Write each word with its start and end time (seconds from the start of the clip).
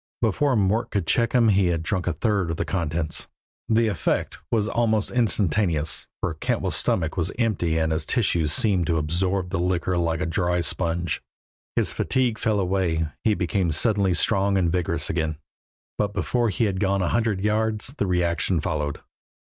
Before 0.23 0.55
Mort 0.55 0.89
could 0.89 1.05
check 1.05 1.33
him 1.33 1.49
he 1.49 1.67
had 1.67 1.83
drunk 1.83 2.07
a 2.07 2.13
third 2.13 2.49
of 2.49 2.57
the 2.57 2.65
contents. 2.65 3.27
The 3.69 3.87
effect 3.87 4.39
was 4.49 4.67
almost 4.67 5.11
instantaneous, 5.11 6.07
for 6.19 6.33
Cantwell's 6.33 6.75
stomach 6.75 7.17
was 7.17 7.31
empty 7.37 7.77
and 7.77 7.91
his 7.91 8.07
tissues 8.07 8.51
seemed 8.51 8.87
to 8.87 8.97
absorb 8.97 9.51
the 9.51 9.59
liquor 9.59 9.99
like 9.99 10.19
a 10.19 10.25
dry 10.25 10.61
sponge; 10.61 11.21
his 11.75 11.91
fatigue 11.93 12.39
fell 12.39 12.59
away, 12.59 13.09
he 13.23 13.35
became 13.35 13.69
suddenly 13.69 14.15
strong 14.15 14.57
and 14.57 14.71
vigorous 14.71 15.07
again. 15.07 15.37
But 15.99 16.13
before 16.15 16.49
he 16.49 16.65
had 16.65 16.79
gone 16.79 17.03
a 17.03 17.09
hundred 17.09 17.41
yards 17.41 17.93
the 17.99 18.07
reaction 18.07 18.59
followed. 18.59 19.01